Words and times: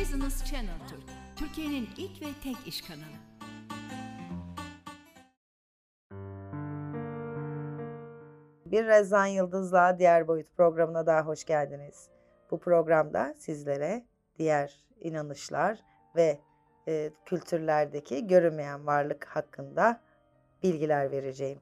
Business 0.00 0.44
Channel 0.44 0.78
Türk, 0.88 1.02
Türkiye'nin 1.36 1.88
ilk 1.96 2.22
ve 2.22 2.26
tek 2.42 2.56
iş 2.66 2.82
kanalı. 2.82 3.18
Bir 8.66 8.86
Rezan 8.86 9.26
Yıldız'la 9.26 9.98
Diğer 9.98 10.28
Boyut 10.28 10.56
programına 10.56 11.06
daha 11.06 11.22
hoş 11.22 11.44
geldiniz. 11.44 12.08
Bu 12.50 12.60
programda 12.60 13.34
sizlere 13.38 14.04
diğer 14.38 14.84
inanışlar 15.00 15.78
ve 16.16 16.38
e, 16.88 17.10
kültürlerdeki 17.24 18.26
görünmeyen 18.26 18.86
varlık 18.86 19.24
hakkında 19.24 20.00
bilgiler 20.62 21.10
vereceğim. 21.10 21.60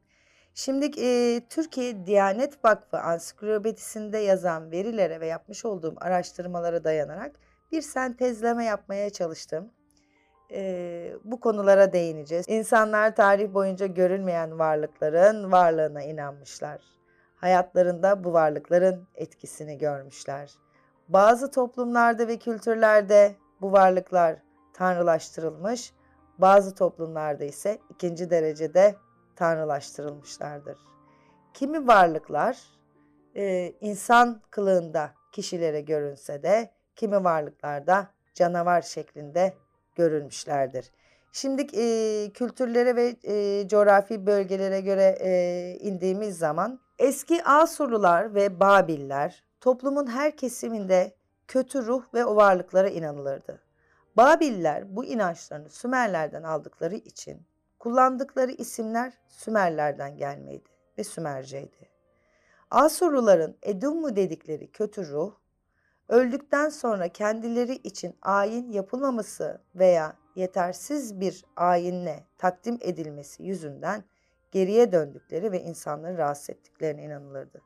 Şimdi 0.54 0.90
e, 1.00 1.40
Türkiye 1.50 2.06
Diyanet 2.06 2.64
Vakfı 2.64 2.98
ansiklopedisinde 2.98 4.18
yazan 4.18 4.70
verilere 4.70 5.20
ve 5.20 5.26
yapmış 5.26 5.64
olduğum 5.64 5.94
araştırmalara 6.00 6.84
dayanarak 6.84 7.45
bir 7.72 7.82
sentezleme 7.82 8.64
yapmaya 8.64 9.10
çalıştım. 9.10 9.70
E, 10.52 11.12
bu 11.24 11.40
konulara 11.40 11.92
değineceğiz. 11.92 12.48
İnsanlar 12.48 13.16
tarih 13.16 13.54
boyunca 13.54 13.86
görünmeyen 13.86 14.58
varlıkların 14.58 15.52
varlığına 15.52 16.02
inanmışlar. 16.02 16.80
Hayatlarında 17.36 18.24
bu 18.24 18.32
varlıkların 18.32 19.08
etkisini 19.14 19.78
görmüşler. 19.78 20.54
Bazı 21.08 21.50
toplumlarda 21.50 22.28
ve 22.28 22.38
kültürlerde 22.38 23.36
bu 23.60 23.72
varlıklar 23.72 24.36
tanrılaştırılmış, 24.72 25.92
bazı 26.38 26.74
toplumlarda 26.74 27.44
ise 27.44 27.78
ikinci 27.90 28.30
derecede 28.30 28.94
tanrılaştırılmışlardır. 29.36 30.78
Kimi 31.54 31.86
varlıklar 31.86 32.58
e, 33.36 33.72
insan 33.80 34.42
kılığında 34.50 35.10
kişilere 35.32 35.80
görünse 35.80 36.42
de 36.42 36.70
kimi 36.96 37.24
varlıklarda 37.24 38.06
canavar 38.34 38.82
şeklinde 38.82 39.54
görülmüşlerdir. 39.94 40.92
Şimdi 41.32 41.66
e, 41.74 42.30
kültürlere 42.34 42.96
ve 42.96 43.16
e, 43.24 43.68
coğrafi 43.68 44.26
bölgelere 44.26 44.80
göre 44.80 45.18
e, 45.20 45.30
indiğimiz 45.80 46.38
zaman 46.38 46.80
eski 46.98 47.44
Asurlular 47.44 48.34
ve 48.34 48.60
Babiller 48.60 49.44
toplumun 49.60 50.06
her 50.06 50.36
kesiminde 50.36 51.14
kötü 51.48 51.86
ruh 51.86 52.14
ve 52.14 52.24
o 52.24 52.36
varlıklara 52.36 52.88
inanılırdı. 52.88 53.62
Babiller 54.16 54.96
bu 54.96 55.04
inançlarını 55.04 55.70
Sümerlerden 55.70 56.42
aldıkları 56.42 56.94
için 56.94 57.42
kullandıkları 57.78 58.52
isimler 58.52 59.12
Sümerlerden 59.28 60.16
gelmeydi 60.16 60.68
ve 60.98 61.04
Sümerceydi. 61.04 61.90
Asurluların 62.70 63.56
Edummu 63.62 64.16
dedikleri 64.16 64.72
kötü 64.72 65.06
ruh, 65.06 65.34
öldükten 66.08 66.68
sonra 66.68 67.08
kendileri 67.08 67.74
için 67.74 68.14
ayin 68.22 68.72
yapılmaması 68.72 69.60
veya 69.74 70.16
yetersiz 70.34 71.20
bir 71.20 71.44
ayinle 71.56 72.24
takdim 72.38 72.78
edilmesi 72.80 73.42
yüzünden 73.42 74.04
geriye 74.50 74.92
döndükleri 74.92 75.52
ve 75.52 75.62
insanları 75.62 76.18
rahatsız 76.18 76.50
ettiklerine 76.50 77.02
inanılırdı. 77.02 77.62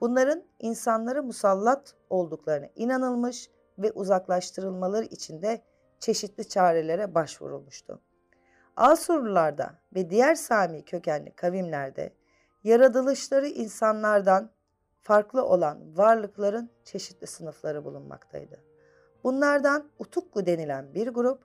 Bunların 0.00 0.42
insanlara 0.58 1.22
musallat 1.22 1.94
olduklarına 2.10 2.68
inanılmış 2.76 3.50
ve 3.78 3.92
uzaklaştırılmaları 3.92 5.04
için 5.04 5.42
de 5.42 5.62
çeşitli 6.00 6.48
çarelere 6.48 7.14
başvurulmuştu. 7.14 8.00
Asurlularda 8.76 9.74
ve 9.94 10.10
diğer 10.10 10.34
Sami 10.34 10.84
kökenli 10.84 11.30
kavimlerde 11.30 12.12
yaratılışları 12.64 13.48
insanlardan 13.48 14.50
farklı 15.02 15.44
olan 15.44 15.96
varlıkların 15.96 16.70
çeşitli 16.84 17.26
sınıfları 17.26 17.84
bulunmaktaydı. 17.84 18.60
Bunlardan 19.24 19.90
Utukku 19.98 20.46
denilen 20.46 20.94
bir 20.94 21.08
grup, 21.08 21.42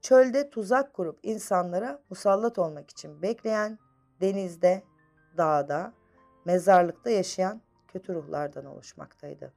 çölde 0.00 0.50
tuzak 0.50 0.94
kurup 0.94 1.18
insanlara 1.22 2.02
musallat 2.10 2.58
olmak 2.58 2.90
için 2.90 3.22
bekleyen, 3.22 3.78
denizde, 4.20 4.82
dağda, 5.36 5.92
mezarlıkta 6.44 7.10
yaşayan 7.10 7.60
kötü 7.88 8.14
ruhlardan 8.14 8.64
oluşmaktaydı. 8.64 9.52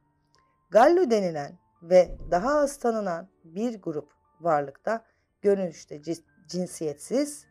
Gallu 0.70 1.12
denilen 1.12 1.60
ve 1.82 2.18
daha 2.32 2.60
az 2.60 2.78
tanınan 2.78 3.28
bir 3.44 3.82
grup 3.82 4.12
varlıkta 4.40 5.06
görünüşte 5.42 6.02
cinsiyetsiz 6.48 7.46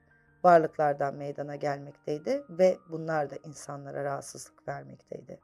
varlıklardan 0.45 1.15
meydana 1.15 1.57
gelmekteydi 1.57 2.45
ve 2.51 2.79
bunlar 2.91 3.31
da 3.31 3.37
insanlara 3.37 4.05
rahatsızlık 4.05 4.69
vermekteydi. 4.69 5.41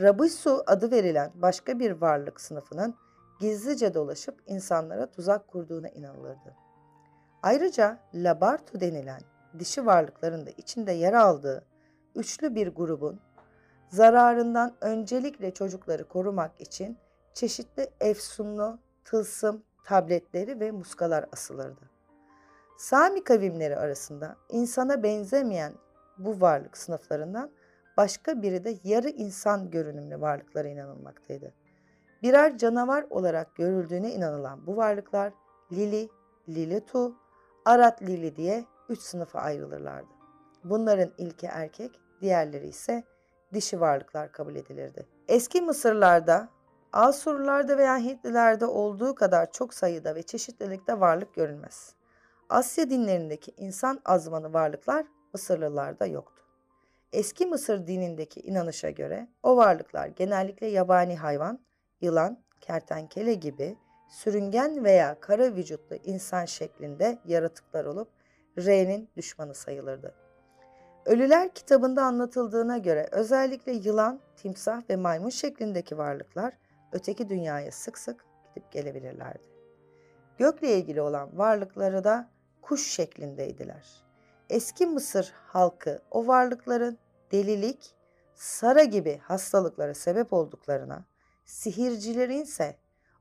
Rabisu 0.00 0.62
adı 0.66 0.90
verilen 0.90 1.32
başka 1.34 1.78
bir 1.78 1.90
varlık 1.90 2.40
sınıfının 2.40 2.94
gizlice 3.40 3.94
dolaşıp 3.94 4.42
insanlara 4.46 5.10
tuzak 5.10 5.48
kurduğuna 5.48 5.88
inanılırdı. 5.88 6.56
Ayrıca 7.42 7.98
Labartu 8.14 8.80
denilen 8.80 9.20
dişi 9.58 9.86
varlıkların 9.86 10.46
da 10.46 10.50
içinde 10.50 10.92
yer 10.92 11.12
aldığı 11.12 11.64
üçlü 12.14 12.54
bir 12.54 12.68
grubun 12.68 13.20
zararından 13.88 14.74
öncelikle 14.80 15.54
çocukları 15.54 16.08
korumak 16.08 16.60
için 16.60 16.98
çeşitli 17.34 17.90
efsunlu, 18.00 18.78
tılsım, 19.04 19.62
tabletleri 19.84 20.60
ve 20.60 20.70
muskalar 20.70 21.26
asılırdı. 21.32 21.90
Sami 22.78 23.24
kavimleri 23.24 23.76
arasında 23.76 24.36
insana 24.48 25.02
benzemeyen 25.02 25.72
bu 26.18 26.40
varlık 26.40 26.76
sınıflarından 26.76 27.50
başka 27.96 28.42
biri 28.42 28.64
de 28.64 28.78
yarı 28.84 29.08
insan 29.08 29.70
görünümlü 29.70 30.20
varlıklara 30.20 30.68
inanılmaktaydı. 30.68 31.54
Birer 32.22 32.58
canavar 32.58 33.06
olarak 33.10 33.56
görüldüğüne 33.56 34.12
inanılan 34.12 34.66
bu 34.66 34.76
varlıklar 34.76 35.32
Lili, 35.72 36.08
Lilitu, 36.48 37.16
Arat 37.64 38.02
Lili 38.02 38.36
diye 38.36 38.64
üç 38.88 39.00
sınıfa 39.00 39.40
ayrılırlardı. 39.40 40.08
Bunların 40.64 41.10
ilki 41.18 41.46
erkek, 41.46 42.00
diğerleri 42.20 42.66
ise 42.66 43.04
dişi 43.54 43.80
varlıklar 43.80 44.32
kabul 44.32 44.56
edilirdi. 44.56 45.06
Eski 45.28 45.60
Mısırlarda, 45.60 46.48
Asurlularda 46.92 47.78
veya 47.78 47.98
Hintlilerde 47.98 48.66
olduğu 48.66 49.14
kadar 49.14 49.52
çok 49.52 49.74
sayıda 49.74 50.14
ve 50.14 50.22
çeşitlilikte 50.22 51.00
varlık 51.00 51.34
görülmez. 51.34 51.94
Asya 52.48 52.90
dinlerindeki 52.90 53.52
insan 53.56 54.00
azmanı 54.04 54.52
varlıklar 54.52 55.06
Mısırlılarda 55.32 56.06
yoktu. 56.06 56.41
Eski 57.12 57.46
Mısır 57.46 57.86
dinindeki 57.86 58.40
inanışa 58.40 58.90
göre 58.90 59.28
o 59.42 59.56
varlıklar 59.56 60.06
genellikle 60.06 60.66
yabani 60.66 61.16
hayvan, 61.16 61.60
yılan, 62.00 62.38
kertenkele 62.60 63.34
gibi 63.34 63.76
sürüngen 64.10 64.84
veya 64.84 65.20
kara 65.20 65.54
vücutlu 65.54 65.96
insan 65.96 66.44
şeklinde 66.44 67.18
yaratıklar 67.24 67.84
olup 67.84 68.08
R'nin 68.58 69.08
düşmanı 69.16 69.54
sayılırdı. 69.54 70.14
Ölüler 71.06 71.54
kitabında 71.54 72.02
anlatıldığına 72.02 72.78
göre 72.78 73.08
özellikle 73.10 73.72
yılan, 73.72 74.20
timsah 74.36 74.90
ve 74.90 74.96
maymun 74.96 75.28
şeklindeki 75.28 75.98
varlıklar 75.98 76.58
öteki 76.92 77.28
dünyaya 77.28 77.72
sık 77.72 77.98
sık 77.98 78.24
gidip 78.48 78.72
gelebilirlerdi. 78.72 79.44
Gökle 80.38 80.78
ilgili 80.78 81.00
olan 81.00 81.38
varlıkları 81.38 82.04
da 82.04 82.30
kuş 82.62 82.90
şeklindeydiler. 82.90 84.11
Eski 84.52 84.86
Mısır 84.86 85.32
halkı 85.46 85.98
o 86.10 86.26
varlıkların 86.26 86.98
delilik, 87.32 87.94
sara 88.34 88.84
gibi 88.84 89.18
hastalıklara 89.18 89.94
sebep 89.94 90.32
olduklarına, 90.32 91.04
sihircilerin 91.44 92.42
ise 92.42 92.76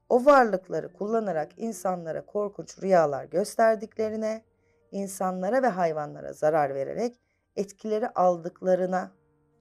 o 0.10 0.26
varlıkları 0.26 0.94
kullanarak 0.94 1.52
insanlara 1.58 2.26
korkunç 2.26 2.84
rüyalar 2.84 3.26
gösterdiklerine, 3.26 4.44
insanlara 4.92 5.64
ve 5.64 5.68
hayvanlara 5.68 6.34
zarar 6.34 6.76
vererek 6.76 7.20
etkileri 7.56 8.10
aldıklarına, 8.10 9.12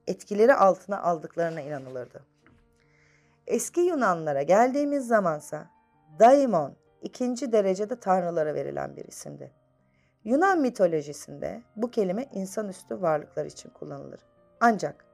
etkileri 0.07 0.53
altına 0.53 1.01
aldıklarına 1.01 1.61
inanılırdı. 1.61 2.25
Eski 3.47 3.81
Yunanlara 3.81 4.41
geldiğimiz 4.41 5.07
zamansa 5.07 5.69
daimon 6.19 6.75
ikinci 7.01 7.51
derecede 7.51 7.99
tanrılara 7.99 8.53
verilen 8.53 8.95
bir 8.95 9.05
isimdi. 9.05 9.60
Yunan 10.23 10.61
mitolojisinde 10.61 11.63
bu 11.75 11.91
kelime 11.91 12.25
insanüstü 12.31 13.01
varlıklar 13.01 13.45
için 13.45 13.69
kullanılır. 13.69 14.19
Ancak 14.59 15.05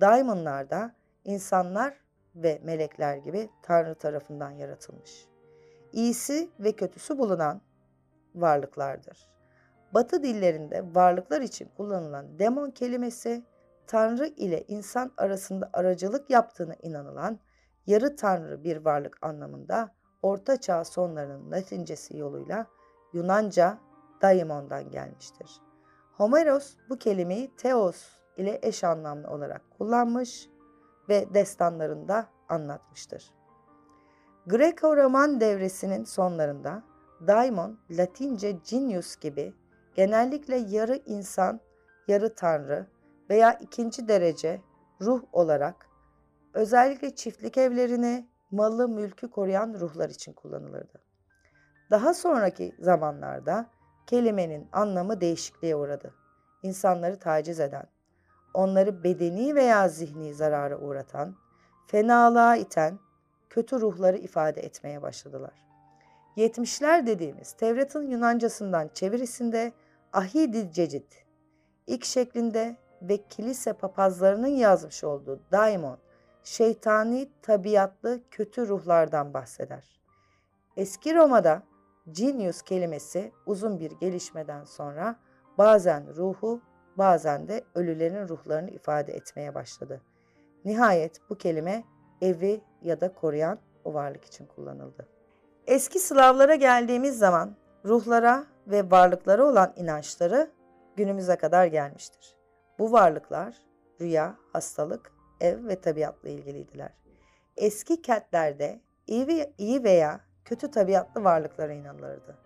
daimonlarda 0.00 0.94
insanlar 1.24 1.94
ve 2.34 2.60
melekler 2.64 3.16
gibi 3.16 3.50
Tanrı 3.62 3.94
tarafından 3.94 4.50
yaratılmış. 4.50 5.26
İyisi 5.92 6.50
ve 6.60 6.72
kötüsü 6.72 7.18
bulunan 7.18 7.60
varlıklardır. 8.34 9.28
Batı 9.94 10.22
dillerinde 10.22 10.94
varlıklar 10.94 11.40
için 11.40 11.68
kullanılan 11.76 12.38
demon 12.38 12.70
kelimesi 12.70 13.44
Tanrı 13.86 14.26
ile 14.26 14.64
insan 14.68 15.12
arasında 15.16 15.70
aracılık 15.72 16.30
yaptığına 16.30 16.74
inanılan 16.82 17.38
yarı 17.86 18.16
tanrı 18.16 18.64
bir 18.64 18.76
varlık 18.76 19.18
anlamında 19.22 19.94
Orta 20.22 20.60
Çağ 20.60 20.84
sonlarının 20.84 21.50
Latincesi 21.50 22.16
yoluyla 22.16 22.66
Yunanca 23.12 23.78
daimondan 24.22 24.90
gelmiştir. 24.90 25.60
Homeros 26.12 26.76
bu 26.88 26.98
kelimeyi 26.98 27.56
Theos 27.56 28.16
ile 28.36 28.58
eş 28.62 28.84
anlamlı 28.84 29.28
olarak 29.30 29.62
kullanmış 29.78 30.48
ve 31.08 31.34
destanlarında 31.34 32.26
anlatmıştır. 32.48 33.30
Greco-Roman 34.46 35.40
devresinin 35.40 36.04
sonlarında 36.04 36.82
daimon, 37.26 37.78
Latince 37.90 38.50
genius 38.70 39.16
gibi 39.16 39.54
genellikle 39.94 40.56
yarı 40.56 40.96
insan, 41.06 41.60
yarı 42.08 42.34
tanrı 42.34 42.86
veya 43.30 43.52
ikinci 43.52 44.08
derece 44.08 44.60
ruh 45.00 45.22
olarak 45.32 45.86
özellikle 46.54 47.14
çiftlik 47.14 47.58
evlerini, 47.58 48.28
malı, 48.50 48.88
mülkü 48.88 49.30
koruyan 49.30 49.74
ruhlar 49.80 50.10
için 50.10 50.32
kullanılırdı. 50.32 51.02
Daha 51.90 52.14
sonraki 52.14 52.76
zamanlarda 52.78 53.66
kelimenin 54.06 54.68
anlamı 54.72 55.20
değişikliğe 55.20 55.76
uğradı. 55.76 56.14
İnsanları 56.62 57.18
taciz 57.18 57.60
eden, 57.60 57.86
onları 58.54 59.04
bedeni 59.04 59.54
veya 59.54 59.88
zihni 59.88 60.34
zarara 60.34 60.78
uğratan, 60.78 61.36
fenalığa 61.86 62.56
iten 62.56 62.98
kötü 63.50 63.80
ruhları 63.80 64.16
ifade 64.16 64.60
etmeye 64.60 65.02
başladılar. 65.02 65.66
70'ler 66.36 67.06
dediğimiz 67.06 67.52
Tevrat'ın 67.52 68.10
Yunancasından 68.10 68.90
çevirisinde 68.94 69.72
Ahidi 70.12 70.72
Cecid, 70.72 71.12
ilk 71.86 72.04
şeklinde 72.04 72.76
ve 73.02 73.16
kilise 73.16 73.72
papazlarının 73.72 74.46
yazmış 74.46 75.04
olduğu 75.04 75.40
daimon, 75.52 75.98
şeytani 76.44 77.28
tabiatlı 77.42 78.20
kötü 78.30 78.68
ruhlardan 78.68 79.34
bahseder. 79.34 80.00
Eski 80.76 81.14
Roma'da 81.14 81.62
genius 82.12 82.62
kelimesi 82.62 83.32
uzun 83.46 83.80
bir 83.80 83.90
gelişmeden 83.90 84.64
sonra 84.64 85.16
bazen 85.58 86.16
ruhu, 86.16 86.60
bazen 86.98 87.48
de 87.48 87.64
ölülerin 87.74 88.28
ruhlarını 88.28 88.70
ifade 88.70 89.12
etmeye 89.12 89.54
başladı. 89.54 90.00
Nihayet 90.64 91.20
bu 91.30 91.38
kelime 91.38 91.84
evi 92.20 92.60
ya 92.82 93.00
da 93.00 93.14
koruyan 93.14 93.58
o 93.84 93.94
varlık 93.94 94.24
için 94.24 94.46
kullanıldı. 94.46 95.08
Eski 95.66 95.98
Slavlara 95.98 96.54
geldiğimiz 96.54 97.18
zaman 97.18 97.56
ruhlara 97.84 98.46
ve 98.66 98.90
varlıklara 98.90 99.44
olan 99.44 99.72
inançları 99.76 100.50
günümüze 100.96 101.36
kadar 101.36 101.66
gelmiştir. 101.66 102.36
Bu 102.78 102.92
varlıklar 102.92 103.56
rüya, 104.00 104.36
hastalık, 104.52 105.12
ev 105.40 105.68
ve 105.68 105.80
tabiatla 105.80 106.28
ilgiliydiler. 106.28 106.90
Eski 107.56 108.02
kentlerde 108.02 108.80
iyi 109.58 109.84
veya 109.84 110.20
kötü 110.46 110.70
tabiatlı 110.70 111.24
varlıklara 111.24 111.72
inanılırdı. 111.72 112.38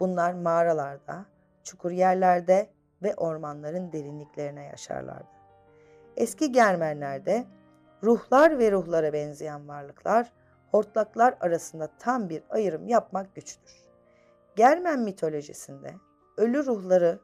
Bunlar 0.00 0.32
mağaralarda, 0.32 1.26
çukur 1.62 1.90
yerlerde 1.90 2.70
ve 3.02 3.14
ormanların 3.14 3.92
derinliklerine 3.92 4.64
yaşarlardı. 4.64 5.28
Eski 6.16 6.52
Germenlerde 6.52 7.44
ruhlar 8.02 8.58
ve 8.58 8.72
ruhlara 8.72 9.12
benzeyen 9.12 9.68
varlıklar, 9.68 10.32
hortlaklar 10.70 11.34
arasında 11.40 11.90
tam 11.98 12.28
bir 12.28 12.42
ayrım 12.50 12.88
yapmak 12.88 13.34
güçtür. 13.34 13.84
Germen 14.56 15.00
mitolojisinde 15.00 15.94
ölü 16.36 16.66
ruhları 16.66 17.20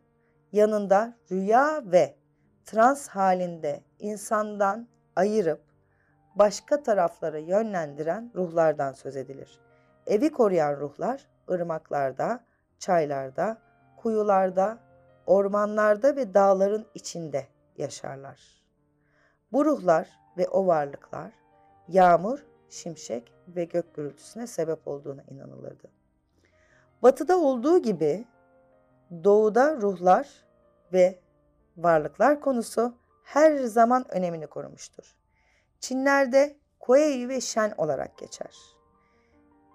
yanında 0.52 1.16
rüya 1.30 1.82
ve 1.84 2.16
trans 2.64 3.08
halinde 3.08 3.80
insandan 3.98 4.88
ayırıp 5.16 5.62
başka 6.34 6.82
taraflara 6.82 7.38
yönlendiren 7.38 8.32
ruhlardan 8.34 8.92
söz 8.92 9.16
edilir. 9.16 9.69
Evi 10.10 10.32
koruyan 10.32 10.76
ruhlar 10.76 11.28
ırmaklarda, 11.50 12.44
çaylarda, 12.78 13.58
kuyularda, 13.96 14.78
ormanlarda 15.26 16.16
ve 16.16 16.34
dağların 16.34 16.86
içinde 16.94 17.46
yaşarlar. 17.76 18.62
Bu 19.52 19.64
ruhlar 19.64 20.08
ve 20.38 20.48
o 20.48 20.66
varlıklar 20.66 21.32
yağmur, 21.88 22.46
şimşek 22.68 23.34
ve 23.48 23.64
gök 23.64 23.94
gürültüsüne 23.94 24.46
sebep 24.46 24.88
olduğuna 24.88 25.22
inanılırdı. 25.22 25.90
Batıda 27.02 27.38
olduğu 27.38 27.82
gibi 27.82 28.24
doğuda 29.24 29.76
ruhlar 29.76 30.28
ve 30.92 31.18
varlıklar 31.76 32.40
konusu 32.40 32.94
her 33.24 33.56
zaman 33.56 34.04
önemini 34.08 34.46
korumuştur. 34.46 35.16
Çinlerde 35.80 36.56
Kuei 36.80 37.28
ve 37.28 37.40
Shen 37.40 37.74
olarak 37.76 38.18
geçer. 38.18 38.79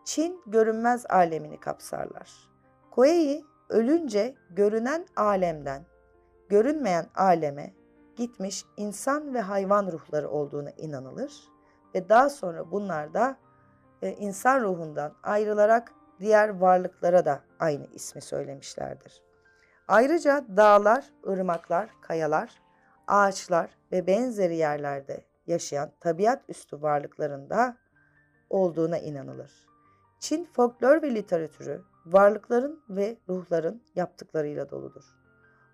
Çin 0.06 0.42
görünmez 0.48 1.06
alemini 1.10 1.60
kapsarlar. 1.60 2.50
Kuei 2.92 3.46
ölünce 3.70 4.36
görünen 4.50 5.06
alemden 5.16 5.86
görünmeyen 6.50 7.08
aleme 7.16 7.74
gitmiş 8.16 8.66
insan 8.78 9.34
ve 9.34 9.42
hayvan 9.42 9.92
ruhları 9.92 10.30
olduğuna 10.30 10.72
inanılır 10.72 11.34
ve 11.96 12.10
daha 12.10 12.30
sonra 12.30 12.72
bunlar 12.72 13.14
da 13.14 13.38
e, 14.02 14.12
insan 14.12 14.62
ruhundan 14.62 15.14
ayrılarak 15.24 15.94
diğer 16.20 16.50
varlıklara 16.50 17.26
da 17.26 17.42
aynı 17.60 17.86
ismi 17.86 18.22
söylemişlerdir. 18.22 19.24
Ayrıca 19.88 20.46
dağlar, 20.58 21.06
ırmaklar, 21.28 21.90
kayalar, 22.02 22.62
ağaçlar 23.08 23.70
ve 23.92 24.08
benzeri 24.08 24.56
yerlerde 24.56 25.26
yaşayan 25.48 25.92
tabiat 26.00 26.42
üstü 26.50 26.82
varlıklarında 26.82 27.78
olduğuna 28.50 28.98
inanılır. 28.98 29.75
Çin 30.26 30.46
folklor 30.46 31.02
ve 31.02 31.16
literatürü 31.16 31.82
varlıkların 32.06 32.84
ve 32.90 33.18
ruhların 33.30 33.82
yaptıklarıyla 33.96 34.70
doludur. 34.70 35.04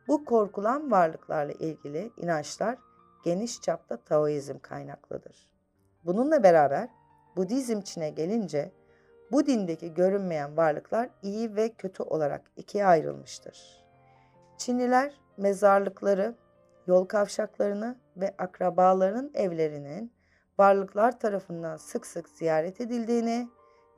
Bu 0.07 0.25
korkulan 0.25 0.91
varlıklarla 0.91 1.51
ilgili 1.53 2.11
inançlar 2.17 2.77
geniş 3.23 3.61
çapta 3.61 3.97
Taoizm 3.97 4.59
kaynaklıdır. 4.59 5.49
Bununla 6.05 6.43
beraber 6.43 6.89
Budizm 7.35 7.81
Çin'e 7.81 8.09
gelince 8.09 8.71
bu 9.31 9.45
dindeki 9.45 9.93
görünmeyen 9.93 10.57
varlıklar 10.57 11.09
iyi 11.21 11.55
ve 11.55 11.69
kötü 11.69 12.03
olarak 12.03 12.41
ikiye 12.55 12.85
ayrılmıştır. 12.85 13.83
Çinliler 14.57 15.13
mezarlıkları, 15.37 16.35
yol 16.87 17.05
kavşaklarını 17.05 17.99
ve 18.17 18.35
akrabalarının 18.37 19.31
evlerinin 19.33 20.13
varlıklar 20.59 21.19
tarafından 21.19 21.77
sık 21.77 22.05
sık 22.05 22.29
ziyaret 22.29 22.81
edildiğini, 22.81 23.49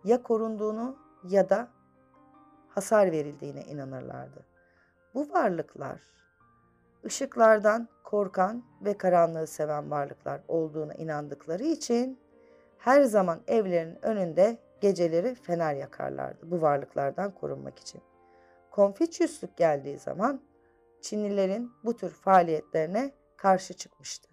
ya 0.03 0.23
korunduğunu 0.23 0.97
ya 1.23 1.49
da 1.49 1.67
hasar 2.69 3.11
verildiğine 3.11 3.65
inanırlardı. 3.65 4.45
Bu 5.13 5.29
varlıklar 5.33 6.01
ışıklardan 7.05 7.87
korkan 8.03 8.63
ve 8.81 8.97
karanlığı 8.97 9.47
seven 9.47 9.91
varlıklar 9.91 10.41
olduğuna 10.47 10.93
inandıkları 10.93 11.63
için 11.63 12.19
her 12.77 13.03
zaman 13.03 13.41
evlerinin 13.47 14.05
önünde 14.05 14.57
geceleri 14.81 15.35
fener 15.35 15.75
yakarlardı 15.75 16.51
bu 16.51 16.61
varlıklardan 16.61 17.31
korunmak 17.31 17.79
için. 17.79 18.01
Konfüçyüslük 18.71 19.57
geldiği 19.57 19.99
zaman 19.99 20.41
Çinlilerin 21.01 21.71
bu 21.83 21.97
tür 21.97 22.09
faaliyetlerine 22.09 23.11
karşı 23.37 23.73
çıkmıştı. 23.73 24.29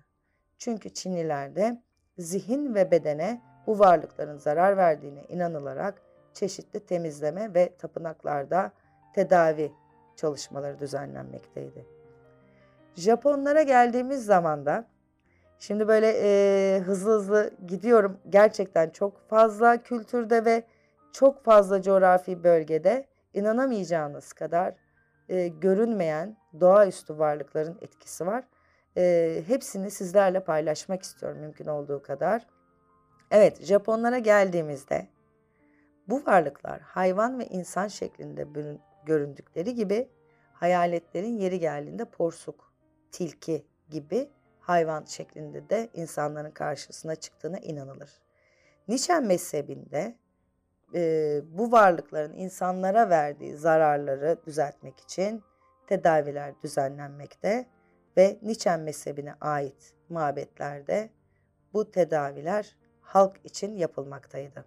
Çünkü 0.58 0.94
Çinlilerde 0.94 1.82
zihin 2.18 2.74
ve 2.74 2.90
bedene 2.90 3.42
bu 3.66 3.78
varlıkların 3.78 4.36
zarar 4.38 4.76
verdiğine 4.76 5.24
inanılarak 5.28 6.02
çeşitli 6.34 6.80
temizleme 6.80 7.54
ve 7.54 7.76
tapınaklarda 7.78 8.72
tedavi 9.14 9.72
çalışmaları 10.16 10.78
düzenlenmekteydi. 10.78 11.86
Japonlara 12.94 13.62
geldiğimiz 13.62 14.24
zaman 14.24 14.66
da 14.66 14.84
şimdi 15.58 15.88
böyle 15.88 16.12
e, 16.22 16.80
hızlı 16.80 17.12
hızlı 17.12 17.50
gidiyorum. 17.66 18.18
Gerçekten 18.28 18.90
çok 18.90 19.28
fazla 19.28 19.82
kültürde 19.82 20.44
ve 20.44 20.62
çok 21.12 21.44
fazla 21.44 21.82
coğrafi 21.82 22.44
bölgede 22.44 23.06
inanamayacağınız 23.34 24.32
kadar 24.32 24.74
e, 25.28 25.48
görünmeyen 25.48 26.36
doğaüstü 26.60 27.18
varlıkların 27.18 27.78
etkisi 27.80 28.26
var. 28.26 28.44
E, 28.96 29.42
hepsini 29.46 29.90
sizlerle 29.90 30.40
paylaşmak 30.40 31.02
istiyorum 31.02 31.38
mümkün 31.38 31.66
olduğu 31.66 32.02
kadar. 32.02 32.46
Evet, 33.30 33.64
Japonlara 33.64 34.18
geldiğimizde 34.18 35.06
bu 36.08 36.26
varlıklar 36.26 36.80
hayvan 36.80 37.38
ve 37.38 37.46
insan 37.46 37.88
şeklinde 37.88 38.46
göründükleri 39.06 39.74
gibi 39.74 40.08
hayaletlerin 40.52 41.38
yeri 41.38 41.58
geldiğinde 41.58 42.04
porsuk, 42.04 42.72
tilki 43.12 43.66
gibi 43.90 44.30
hayvan 44.60 45.04
şeklinde 45.04 45.70
de 45.70 45.88
insanların 45.94 46.50
karşısına 46.50 47.14
çıktığına 47.14 47.58
inanılır. 47.58 48.10
Niçen 48.88 49.26
mezhebinde 49.26 50.16
e, 50.94 51.40
bu 51.44 51.72
varlıkların 51.72 52.32
insanlara 52.32 53.10
verdiği 53.10 53.56
zararları 53.56 54.38
düzeltmek 54.46 55.00
için 55.00 55.42
tedaviler 55.86 56.54
düzenlenmekte 56.62 57.66
ve 58.16 58.38
Niçen 58.42 58.80
mezhebine 58.80 59.34
ait 59.40 59.94
mabetlerde 60.08 61.10
bu 61.72 61.90
tedaviler 61.90 62.76
halk 63.10 63.36
için 63.44 63.76
yapılmaktaydı. 63.76 64.64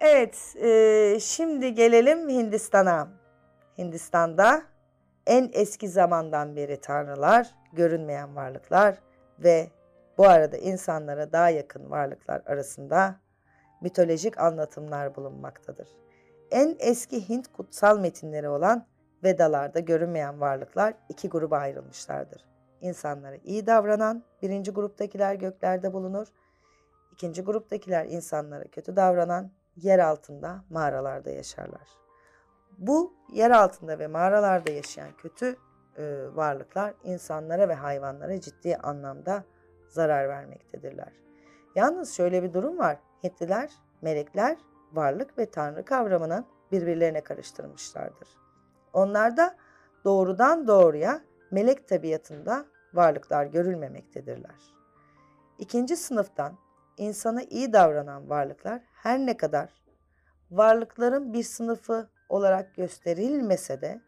Evet, 0.00 0.56
e, 0.62 1.20
şimdi 1.20 1.74
gelelim 1.74 2.28
Hindistan'a. 2.28 3.08
Hindistan'da 3.78 4.62
en 5.26 5.50
eski 5.52 5.88
zamandan 5.88 6.56
beri 6.56 6.80
tanrılar, 6.80 7.54
görünmeyen 7.72 8.36
varlıklar 8.36 8.98
ve 9.38 9.70
bu 10.18 10.28
arada 10.28 10.56
insanlara 10.56 11.32
daha 11.32 11.50
yakın 11.50 11.90
varlıklar 11.90 12.42
arasında 12.46 13.16
mitolojik 13.80 14.38
anlatımlar 14.38 15.16
bulunmaktadır. 15.16 15.88
En 16.50 16.76
eski 16.78 17.28
Hint 17.28 17.52
kutsal 17.52 17.98
metinleri 17.98 18.48
olan 18.48 18.86
Vedalarda 19.24 19.80
görünmeyen 19.80 20.40
varlıklar 20.40 20.94
iki 21.08 21.28
gruba 21.28 21.58
ayrılmışlardır. 21.58 22.44
İnsanlara 22.80 23.36
iyi 23.44 23.66
davranan 23.66 24.22
birinci 24.42 24.70
gruptakiler 24.70 25.34
göklerde 25.34 25.92
bulunur. 25.92 26.28
İkinci 27.12 27.42
gruptakiler 27.42 28.06
insanlara 28.06 28.64
kötü 28.64 28.96
davranan 28.96 29.50
yer 29.76 29.98
altında 29.98 30.64
mağaralarda 30.70 31.30
yaşarlar. 31.30 31.88
Bu 32.78 33.14
yer 33.32 33.50
altında 33.50 33.98
ve 33.98 34.06
mağaralarda 34.06 34.70
yaşayan 34.70 35.16
kötü 35.16 35.56
e, 35.98 36.26
varlıklar 36.34 36.94
insanlara 37.04 37.68
ve 37.68 37.74
hayvanlara 37.74 38.40
ciddi 38.40 38.76
anlamda 38.76 39.44
zarar 39.88 40.28
vermektedirler. 40.28 41.12
Yalnız 41.74 42.14
şöyle 42.14 42.42
bir 42.42 42.52
durum 42.52 42.78
var. 42.78 42.98
Hintliler, 43.24 43.72
melekler, 44.02 44.56
varlık 44.92 45.38
ve 45.38 45.50
tanrı 45.50 45.84
kavramını 45.84 46.44
birbirlerine 46.72 47.20
karıştırmışlardır. 47.20 48.28
Onlarda 48.92 49.56
doğrudan 50.04 50.68
doğruya 50.68 51.20
melek 51.50 51.88
tabiatında 51.88 52.64
varlıklar 52.94 53.46
görülmemektedirler. 53.46 54.74
İkinci 55.58 55.96
sınıftan 55.96 56.58
insana 56.96 57.42
iyi 57.42 57.72
davranan 57.72 58.30
varlıklar 58.30 58.82
her 59.02 59.18
ne 59.18 59.36
kadar 59.36 59.70
varlıkların 60.50 61.32
bir 61.32 61.42
sınıfı 61.42 62.08
olarak 62.28 62.74
gösterilmese 62.74 63.80
de 63.80 64.00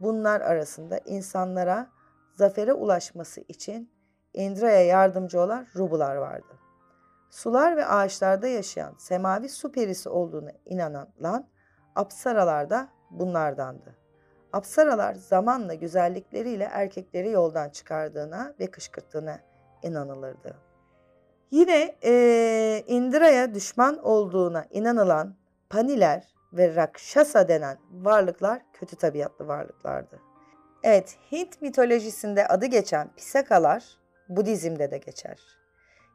bunlar 0.00 0.40
arasında 0.40 0.98
insanlara 0.98 1.86
zafere 2.34 2.72
ulaşması 2.72 3.40
için 3.48 3.94
Indra'ya 4.34 4.84
yardımcı 4.84 5.40
olan 5.40 5.66
rubular 5.76 6.16
vardı. 6.16 6.58
Sular 7.30 7.76
ve 7.76 7.86
ağaçlarda 7.86 8.46
yaşayan 8.46 8.94
semavi 8.98 9.48
su 9.48 9.72
perisi 9.72 10.08
olduğuna 10.08 10.50
inanılan 10.64 11.48
apsaralar 11.94 12.70
da 12.70 12.88
bunlardandı. 13.10 13.94
Apsaralar 14.52 15.14
zamanla 15.14 15.74
güzellikleriyle 15.74 16.64
erkekleri 16.64 17.30
yoldan 17.30 17.68
çıkardığına 17.68 18.54
ve 18.60 18.70
kışkırttığına 18.70 19.40
inanılırdı. 19.82 20.56
Yine 21.54 21.94
e, 22.04 22.84
Indra'ya 22.86 23.54
düşman 23.54 24.04
olduğuna 24.04 24.66
inanılan 24.70 25.34
Paniler 25.70 26.34
ve 26.52 26.76
Rakshasa 26.76 27.48
denen 27.48 27.78
varlıklar 27.92 28.62
kötü 28.72 28.96
tabiatlı 28.96 29.48
varlıklardı. 29.48 30.20
Evet, 30.82 31.16
Hint 31.32 31.62
mitolojisinde 31.62 32.48
adı 32.48 32.66
geçen 32.66 33.08
Pisakalar 33.16 33.84
Budizm'de 34.28 34.90
de 34.90 34.98
geçer. 34.98 35.38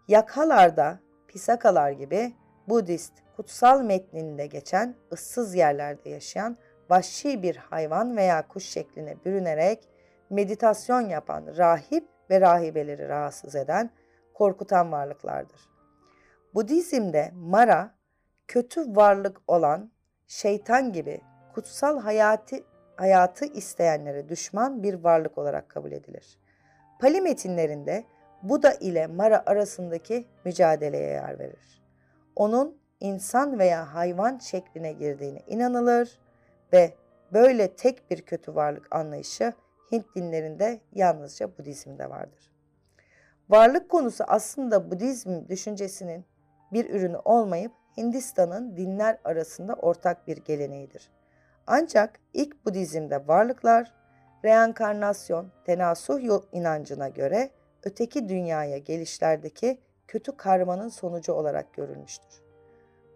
Yakhalarda 0.07 0.99
Pisakalar 1.27 1.91
gibi 1.91 2.33
Budist 2.69 3.13
kutsal 3.35 3.81
metninde 3.81 4.45
geçen 4.45 4.95
ıssız 5.13 5.55
yerlerde 5.55 6.09
yaşayan 6.09 6.57
vahşi 6.89 7.43
bir 7.43 7.55
hayvan 7.55 8.17
veya 8.17 8.47
kuş 8.47 8.65
şekline 8.65 9.15
bürünerek 9.25 9.89
meditasyon 10.29 11.01
yapan 11.01 11.57
rahip 11.57 12.07
ve 12.29 12.41
rahibeleri 12.41 13.09
rahatsız 13.09 13.55
eden, 13.55 13.89
korkutan 14.39 14.91
varlıklardır. 14.91 15.69
Budizm'de 16.55 17.31
Mara, 17.35 17.95
kötü 18.47 18.95
varlık 18.95 19.41
olan 19.47 19.91
şeytan 20.27 20.93
gibi 20.93 21.21
kutsal 21.53 21.99
hayatı, 21.99 22.55
hayatı 22.95 23.45
isteyenlere 23.45 24.29
düşman 24.29 24.83
bir 24.83 24.93
varlık 24.93 25.37
olarak 25.37 25.69
kabul 25.69 25.91
edilir. 25.91 26.39
Pali 26.99 27.21
metinlerinde 27.21 28.05
Buda 28.43 28.73
ile 28.73 29.07
Mara 29.07 29.43
arasındaki 29.45 30.27
mücadeleye 30.45 31.09
yer 31.09 31.39
verir. 31.39 31.83
Onun 32.35 32.77
insan 32.99 33.59
veya 33.59 33.93
hayvan 33.93 34.37
şekline 34.37 34.93
girdiğine 34.93 35.39
inanılır 35.47 36.19
ve 36.73 36.93
böyle 37.33 37.75
tek 37.75 38.11
bir 38.11 38.21
kötü 38.21 38.55
varlık 38.55 38.95
anlayışı 38.95 39.53
Hint 39.91 40.15
dinlerinde 40.15 40.81
yalnızca 40.93 41.57
Budizm'de 41.57 42.09
vardır. 42.09 42.48
Varlık 43.49 43.89
konusu 43.89 44.23
aslında 44.27 44.91
Budizm 44.91 45.47
düşüncesinin 45.49 46.25
bir 46.73 46.89
ürünü 46.89 47.17
olmayıp 47.17 47.71
Hindistan'ın 47.97 48.77
dinler 48.77 49.17
arasında 49.23 49.73
ortak 49.73 50.27
bir 50.27 50.37
geleneğidir. 50.37 51.09
Ancak 51.67 52.19
ilk 52.33 52.65
Budizm'de 52.65 53.27
varlıklar 53.27 53.93
reenkarnasyon, 54.45 55.51
tenasuh 55.65 56.41
inancına 56.51 57.09
göre 57.09 57.49
öteki 57.83 58.29
dünyaya 58.29 58.77
gelişlerdeki 58.77 59.79
kötü 60.07 60.37
karmanın 60.37 60.89
sonucu 60.89 61.33
olarak 61.33 61.73
görülmüştür. 61.73 62.41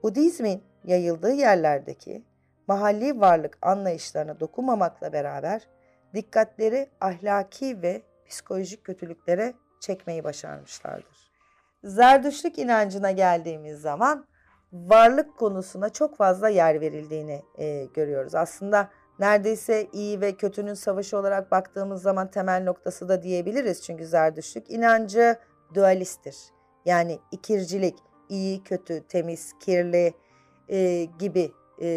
Budizmin 0.03 0.63
yayıldığı 0.83 1.31
yerlerdeki 1.31 2.23
mahalli 2.67 3.19
varlık 3.19 3.57
anlayışlarına 3.61 4.39
dokunmamakla 4.39 5.13
beraber 5.13 5.67
dikkatleri 6.13 6.89
ahlaki 7.01 7.81
ve 7.81 8.01
psikolojik 8.27 8.83
kötülüklere 8.83 9.53
çekmeyi 9.83 10.23
başarmışlardır. 10.23 11.31
Zerdüşlük 11.83 12.57
inancına 12.59 13.11
geldiğimiz 13.11 13.81
zaman 13.81 14.25
varlık 14.73 15.37
konusuna 15.37 15.89
çok 15.89 16.17
fazla 16.17 16.49
yer 16.49 16.81
verildiğini 16.81 17.43
e, 17.57 17.85
görüyoruz. 17.85 18.35
Aslında 18.35 18.89
neredeyse 19.19 19.87
iyi 19.93 20.21
ve 20.21 20.35
kötünün 20.37 20.73
savaşı 20.73 21.17
olarak 21.17 21.51
baktığımız 21.51 22.01
zaman 22.01 22.31
temel 22.31 22.63
noktası 22.63 23.09
da 23.09 23.23
diyebiliriz. 23.23 23.83
Çünkü 23.83 24.05
Zerdüşlük 24.05 24.69
inancı 24.69 25.35
dualisttir. 25.73 26.37
Yani 26.85 27.19
ikircilik, 27.31 27.95
iyi, 28.29 28.63
kötü, 28.63 29.07
temiz, 29.07 29.53
kirli 29.59 30.13
e, 30.69 31.03
gibi 31.19 31.51
e, 31.81 31.89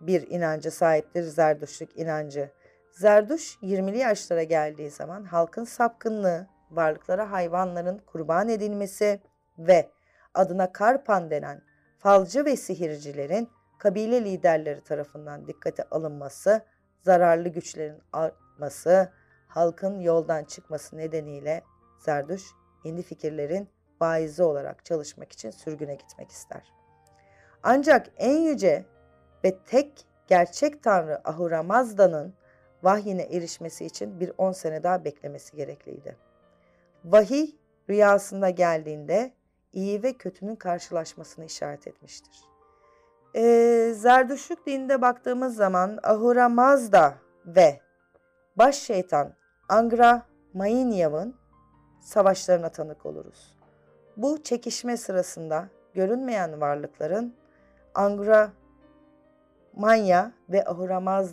bir 0.00 0.30
inanca 0.30 0.70
sahiptir 0.70 1.22
Zerdüşlük 1.22 1.96
inancı. 1.96 2.50
Zerduş 2.96 3.56
20'li 3.62 3.98
yaşlara 3.98 4.42
geldiği 4.42 4.90
zaman 4.90 5.24
halkın 5.24 5.64
sapkınlığı, 5.64 6.46
varlıklara 6.70 7.32
hayvanların 7.32 7.98
kurban 7.98 8.48
edilmesi 8.48 9.20
ve 9.58 9.90
adına 10.34 10.72
Karpan 10.72 11.30
denen 11.30 11.62
falcı 11.98 12.44
ve 12.44 12.56
sihircilerin 12.56 13.48
kabile 13.78 14.24
liderleri 14.24 14.84
tarafından 14.84 15.46
dikkate 15.46 15.82
alınması, 15.90 16.64
zararlı 17.02 17.48
güçlerin 17.48 18.02
artması, 18.12 19.12
halkın 19.48 20.00
yoldan 20.00 20.44
çıkması 20.44 20.96
nedeniyle 20.96 21.62
Zerduş 21.98 22.42
yeni 22.84 23.02
fikirlerin 23.02 23.68
vaizi 24.00 24.42
olarak 24.42 24.84
çalışmak 24.84 25.32
için 25.32 25.50
sürgüne 25.50 25.94
gitmek 25.94 26.30
ister. 26.30 26.72
Ancak 27.62 28.06
en 28.16 28.36
yüce 28.36 28.84
ve 29.44 29.58
tek 29.58 30.06
gerçek 30.26 30.82
tanrı 30.82 31.20
Ahura 31.24 31.62
Mazda'nın 31.62 32.34
vahyine 32.86 33.22
erişmesi 33.22 33.84
için 33.84 34.20
bir 34.20 34.32
on 34.38 34.52
sene 34.52 34.82
daha 34.82 35.04
beklemesi 35.04 35.56
gerekliydi. 35.56 36.16
Vahiy 37.04 37.50
rüyasında 37.90 38.50
geldiğinde 38.50 39.32
iyi 39.72 40.02
ve 40.02 40.12
kötünün 40.12 40.56
karşılaşmasını 40.56 41.44
işaret 41.44 41.86
etmiştir. 41.86 42.44
Ee, 43.36 43.92
Zerdüştlük 43.94 44.66
dininde 44.66 45.02
baktığımız 45.02 45.56
zaman 45.56 45.98
Ahura 46.02 46.48
Mazda 46.48 47.14
ve 47.46 47.80
baş 48.56 48.76
şeytan 48.76 49.32
Angra 49.68 50.22
Mainyav'ın 50.54 51.34
savaşlarına 52.02 52.68
tanık 52.68 53.06
oluruz. 53.06 53.56
Bu 54.16 54.42
çekişme 54.42 54.96
sırasında 54.96 55.68
görünmeyen 55.94 56.60
varlıkların 56.60 57.34
Angra 57.94 58.52
Manya 59.76 60.32
ve 60.48 60.64
Ahura 60.64 61.24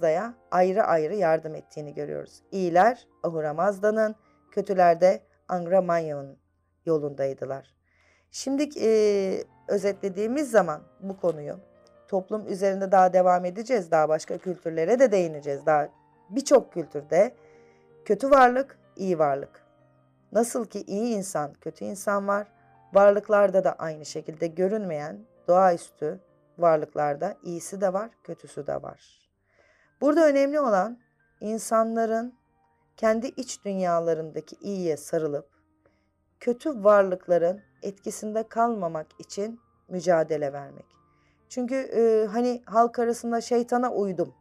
ayrı 0.51 0.83
ayrı 0.83 1.15
yardım 1.15 1.55
ettiğini 1.55 1.93
görüyoruz. 1.93 2.41
İyiler 2.51 3.07
Ahura 3.23 3.53
Mazda'nın, 3.53 4.15
kötüler 4.51 5.01
de 5.01 5.21
Angra 5.47 5.81
Manya'nın 5.81 6.37
yolundaydılar. 6.85 7.73
Şimdi 8.31 8.69
e, 8.81 9.43
özetlediğimiz 9.67 10.51
zaman 10.51 10.81
bu 10.99 11.17
konuyu 11.17 11.59
toplum 12.07 12.47
üzerinde 12.47 12.91
daha 12.91 13.13
devam 13.13 13.45
edeceğiz. 13.45 13.91
Daha 13.91 14.09
başka 14.09 14.37
kültürlere 14.37 14.99
de 14.99 15.11
değineceğiz. 15.11 15.65
Daha 15.65 15.89
birçok 16.29 16.73
kültürde 16.73 17.35
kötü 18.05 18.31
varlık, 18.31 18.79
iyi 18.95 19.19
varlık. 19.19 19.63
Nasıl 20.31 20.65
ki 20.65 20.81
iyi 20.81 21.15
insan, 21.15 21.53
kötü 21.53 21.85
insan 21.85 22.27
var. 22.27 22.47
Varlıklarda 22.93 23.63
da 23.63 23.73
aynı 23.73 24.05
şekilde 24.05 24.47
görünmeyen 24.47 25.19
doğaüstü 25.47 26.19
varlıklarda 26.57 27.37
iyisi 27.43 27.81
de 27.81 27.93
var, 27.93 28.09
kötüsü 28.23 28.67
de 28.67 28.81
var. 28.81 29.29
Burada 30.01 30.27
önemli 30.27 30.59
olan 30.59 30.99
insanların 31.41 32.33
kendi 32.97 33.27
iç 33.27 33.65
dünyalarındaki 33.65 34.55
iyiye 34.55 34.97
sarılıp 34.97 35.49
kötü 36.39 36.83
varlıkların 36.83 37.61
etkisinde 37.81 38.47
kalmamak 38.47 39.07
için 39.19 39.59
mücadele 39.89 40.53
vermek. 40.53 40.85
Çünkü 41.49 41.75
e, 41.75 42.27
hani 42.27 42.61
halk 42.65 42.99
arasında 42.99 43.41
şeytana 43.41 43.93
uydum, 43.93 44.33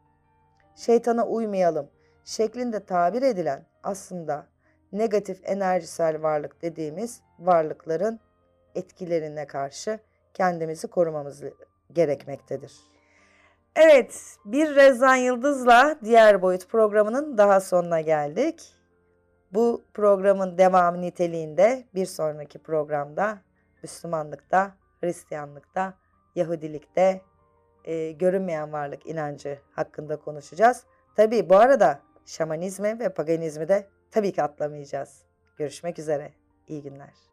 şeytana 0.75 1.27
uymayalım 1.27 1.89
şeklinde 2.23 2.85
tabir 2.85 3.21
edilen 3.21 3.65
aslında 3.83 4.47
negatif 4.91 5.39
enerjisel 5.43 6.21
varlık 6.21 6.61
dediğimiz 6.61 7.21
varlıkların 7.39 8.19
etkilerine 8.75 9.47
karşı 9.47 9.99
kendimizi 10.33 10.87
korumamız 10.87 11.43
gerekmektedir. 11.93 12.73
Evet, 13.75 14.37
bir 14.45 14.75
Rezan 14.75 15.15
Yıldız'la 15.15 15.95
Diğer 16.03 16.41
Boyut 16.41 16.69
programının 16.69 17.37
daha 17.37 17.59
sonuna 17.59 18.01
geldik. 18.01 18.73
Bu 19.51 19.83
programın 19.93 20.57
devamı 20.57 21.01
niteliğinde 21.01 21.87
bir 21.95 22.05
sonraki 22.05 22.59
programda 22.59 23.37
Müslümanlıkta, 23.83 24.75
Hristiyanlıkta, 25.01 25.93
Yahudilikte 26.35 27.21
e, 27.85 28.11
görünmeyen 28.11 28.73
varlık 28.73 29.05
inancı 29.05 29.59
hakkında 29.71 30.17
konuşacağız. 30.19 30.83
Tabii 31.15 31.49
bu 31.49 31.55
arada 31.55 31.99
şamanizmi 32.25 32.99
ve 32.99 33.09
paganizmi 33.09 33.67
de 33.67 33.87
tabii 34.11 34.31
ki 34.31 34.43
atlamayacağız. 34.43 35.21
Görüşmek 35.57 35.99
üzere. 35.99 36.33
İyi 36.67 36.81
günler. 36.81 37.32